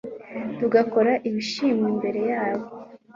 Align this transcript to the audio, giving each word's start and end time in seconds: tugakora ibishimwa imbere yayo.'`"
tugakora 0.59 1.11
ibishimwa 1.27 1.85
imbere 1.93 2.19
yayo.'`" 2.31 2.67